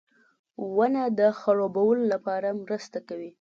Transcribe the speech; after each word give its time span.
•ونه 0.75 1.03
د 1.19 1.21
خړوبولو 1.39 2.03
لپاره 2.13 2.49
مرسته 2.63 2.97
کوي. 3.07 3.31